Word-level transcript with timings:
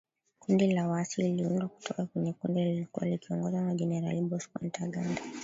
Kundi 0.39 0.67
la 0.73 0.87
waasi 0.87 1.21
liliundwa 1.21 1.67
kutoka 1.67 2.05
kwenye 2.05 2.33
kundi 2.33 2.63
lililokuwa 2.63 3.07
likiongozwa 3.07 3.61
na 3.61 3.75
Generali 3.75 4.21
Bosco 4.21 4.59
Ntaganda 4.65 5.21